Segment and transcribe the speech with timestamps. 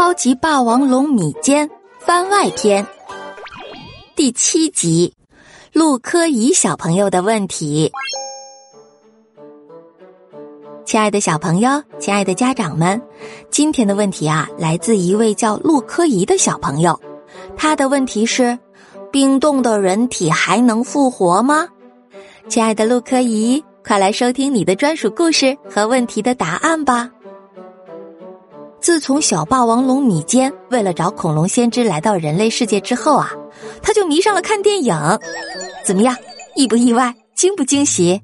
[0.00, 2.86] 超级霸王龙米坚番外篇
[4.16, 5.12] 第七集：
[5.74, 7.92] 陆科怡小朋友的问题。
[10.86, 13.02] 亲爱的小朋友，亲爱的家长们，
[13.50, 16.98] 今天的问题啊，来自一位叫陆科怡的小朋友。
[17.54, 18.58] 他的问题是：
[19.12, 21.68] 冰冻的人体还能复活吗？
[22.48, 27.10] 亲爱的陆科怡，快来收听你的专属故事和问题的答案吧。
[28.80, 33.30] 自从小霸王龙米坚为了找恐龙先知来到人类世界之后啊，
[33.82, 34.94] 他就迷上了看电影。
[35.84, 36.16] 怎么样，
[36.56, 38.20] 意不意外，惊不惊喜？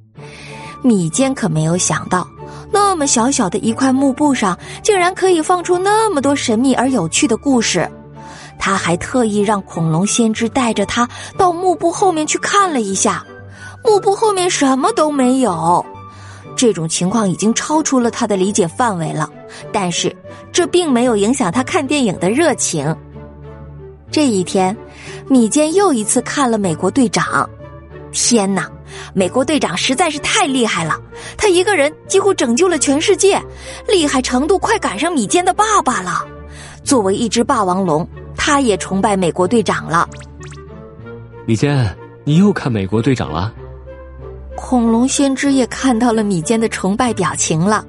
[0.82, 2.26] 米坚可没有想到，
[2.72, 7.86] 那么小小的一块幕布上，竟然可以放出那么多神秘而有趣的故事。
[8.58, 13.26] 他还特意让恐龙先知带着他到幕布后面去看了一下，
[13.84, 15.84] 幕布后面什么都没有。
[16.56, 19.28] 这种情况已经超出了他的理解范围了，
[19.72, 20.14] 但是
[20.52, 22.94] 这并没有影响他看电影的热情。
[24.10, 24.76] 这一天，
[25.28, 27.24] 米坚又一次看了《美国队长》。
[28.12, 28.70] 天哪，
[29.12, 30.98] 美国队长实在是太厉害了！
[31.36, 33.38] 他一个人几乎拯救了全世界，
[33.86, 36.24] 厉害程度快赶上米坚的爸爸了。
[36.82, 40.08] 作为一只霸王龙，他也崇拜美国队长了。
[41.44, 43.52] 米坚，你又看《美国队长》了？
[44.56, 47.84] 恐龙先知也看到了米坚的崇拜表情了。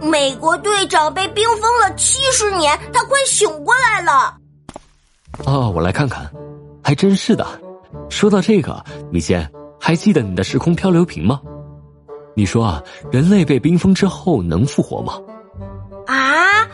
[0.00, 4.36] 美国队长被冰封了七十年，他快醒过来了。
[5.46, 6.30] 哦，我来看看，
[6.82, 7.46] 还真是的。
[8.08, 11.40] 说到这个，米坚，还记得你的时空漂流瓶吗？
[12.34, 15.20] 你说啊，人类被冰封之后能复活吗？
[16.06, 16.66] 啊，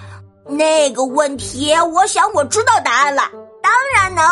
[0.48, 3.22] 那个问题，我想我知道答案了，
[3.62, 4.24] 当然能。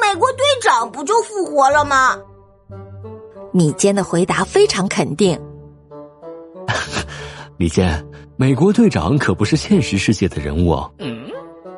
[0.00, 2.18] 美国队长不就复活了吗？
[3.52, 5.38] 米坚的回答非常肯定。
[7.58, 8.02] 米坚，
[8.40, 10.90] 美国队长可不是现实世界的人物哦。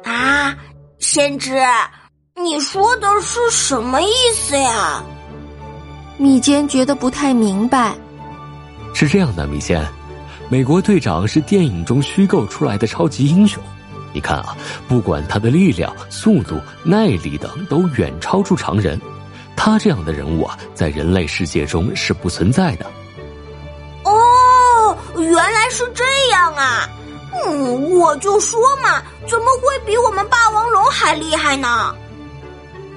[0.05, 0.57] 啊，
[1.01, 1.61] 先知，
[2.37, 5.03] 你说的是什么意思呀？
[6.19, 7.93] 米坚觉得不太明白。
[8.95, 9.85] 是这样的，米坚，
[10.49, 13.61] 美国队长是电影中虚构出来的超级英雄。
[14.13, 14.57] 你看啊，
[14.87, 18.97] 不管他的力量、速度、耐力等，都远超出常人。
[19.57, 22.87] 他这样的人物啊，在人类世界中是不存在的。
[24.05, 26.32] 哦，原来是这样啊！
[27.47, 31.95] 嗯，我就说嘛，怎么会比我们霸王龙还厉害呢？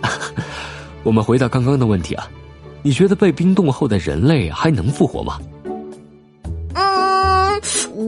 [1.04, 2.28] 我们回到刚刚的问题啊，
[2.82, 5.40] 你觉得被冰冻后的人类还能复活吗？
[6.74, 7.62] 嗯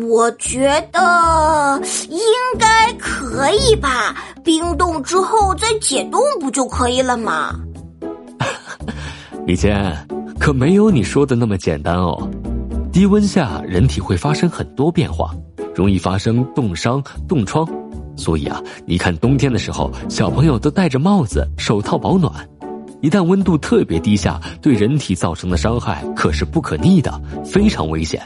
[0.09, 2.19] 我觉得应
[2.59, 7.55] 该可以吧，冰冻之后再解冻不就可以了吗？
[9.45, 9.95] 李坚，
[10.39, 12.29] 可没有你说的那么简单哦。
[12.97, 15.29] 低温下，人体会发生很多变化，
[15.75, 17.63] 容易发生冻伤、冻疮。
[18.15, 22.33] 所以啊，你看冬天的时候，小朋友都戴着帽子、手套保暖。
[23.03, 28.19] 一旦温度特别低下，对人体造成的伤害可是不可逆的，非常危险。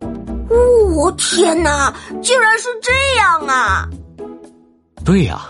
[0.00, 3.88] 哦天哪，竟然是这样啊！
[5.04, 5.48] 对呀，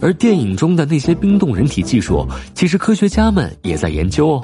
[0.00, 4.42] 而电影中的那些冰冻人体技术，其实科学家们也在研究哦。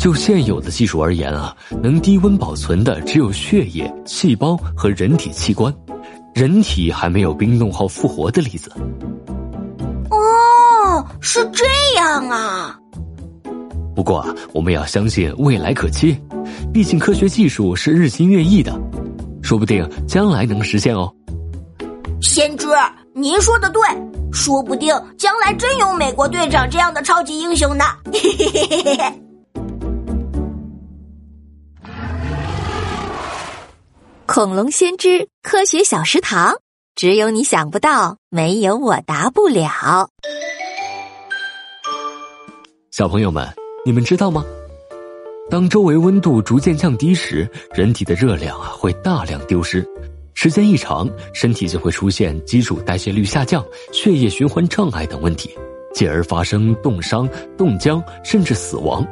[0.00, 5.72] 就现有的技术而言啊，能低温保存的只有血液、细胞和人体器官，
[6.34, 8.72] 人体还没有冰冻后复活的例子。
[10.08, 11.66] 哦，是这
[11.96, 12.74] 样啊。
[13.94, 16.18] 不过啊，我们要相信未来可期，
[16.72, 18.72] 毕竟科学技术是日新月异的，
[19.42, 21.12] 说不定将来能实现哦。
[22.22, 22.68] 先知，
[23.14, 23.82] 您说的对，
[24.32, 27.84] 说不定将来真有美国队长这样的超级英雄呢。
[34.42, 36.54] 恐龙先知科学小食堂，
[36.94, 40.08] 只有你想不到，没有我答不了。
[42.90, 43.46] 小朋友们。
[43.84, 44.42] 你们知道吗？
[45.50, 49.86] 当周围温度逐渐降低时，人体的热量啊会大量丢失，
[50.32, 53.62] 时间一长，身体就会出现基础代谢率下降、
[53.92, 55.54] 血液循环障碍等问题，
[55.92, 57.28] 进而发生冻伤、
[57.58, 59.06] 冻僵，甚至死亡。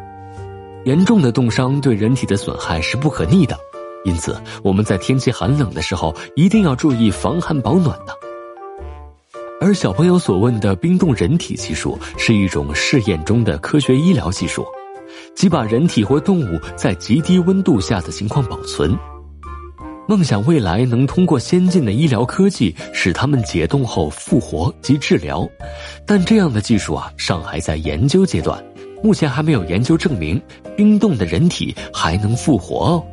[0.86, 3.58] 严重的冻伤对人体的损害是不可逆的，
[4.04, 8.14] 因此我们在天气寒冷的时候一定要注意防寒保暖的。
[9.60, 14.64] 而小朋友所问的冰冻人体技术是一种试验中的科学医疗技术，
[15.34, 18.96] 即把人体或动物在极低温度下的情况保存。
[20.06, 25.46] 梦想未来能通过先进的医疗科技使他们解冻后复活及治疗，
[26.06, 28.64] 但这样的技术啊尚还在研究阶段，
[29.02, 30.40] 目前还没有研究证明
[30.76, 33.04] 冰冻的人体还能复活哦。